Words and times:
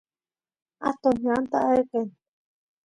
atoq 0.89 1.15
ñanta 1.23 1.57
ayqen 1.71 2.07